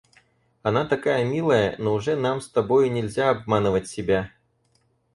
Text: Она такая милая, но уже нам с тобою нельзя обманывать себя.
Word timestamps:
Она 0.63 0.83
такая 0.85 1.23
милая, 1.23 1.75
но 1.77 1.93
уже 1.93 2.15
нам 2.15 2.41
с 2.41 2.49
тобою 2.49 2.91
нельзя 2.91 3.29
обманывать 3.29 3.87
себя. 3.87 4.31